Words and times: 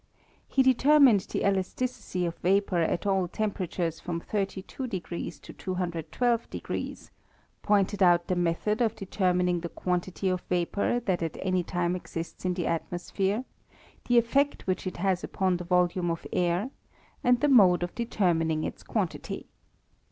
He 0.47 0.63
determined 0.63 1.19
the 1.19 1.45
elasticity 1.47 2.25
of 2.25 2.35
vapour 2.39 2.79
at 2.79 3.05
all 3.05 3.27
tem 3.27 3.51
peratures 3.51 4.01
from 4.01 4.19
32o 4.19 4.65
to 4.87 5.53
212°, 5.93 7.09
pointed 7.61 8.01
out 8.01 8.25
the 8.25 8.35
method 8.35 8.81
of 8.81 8.95
determining 8.95 9.59
the 9.59 9.69
quantity 9.69 10.27
of 10.27 10.41
vapour 10.49 10.99
that 11.01 11.21
at 11.21 11.37
any 11.43 11.61
time 11.61 11.95
exists 11.95 12.45
in 12.45 12.55
the 12.55 12.65
atmosphere, 12.65 13.45
the 14.07 14.17
effect 14.17 14.65
which 14.65 14.87
il 14.87 14.93
has 14.97 15.23
upon 15.23 15.57
the 15.57 15.63
volume 15.65 16.09
of 16.09 16.25
air, 16.33 16.71
and 17.23 17.41
the 17.41 17.47
mode 17.47 17.83
of 17.83 17.93
iie> 17.93 18.07
termining 18.09 18.65
its 18.65 18.81
quantity. 18.81 19.49